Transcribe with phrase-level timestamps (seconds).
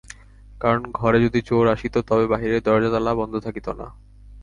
[0.61, 3.87] কারণ, ঘরে যদি চোর আসিত তবে বাহিরের দরজার তালা বন্ধ থাকিত না।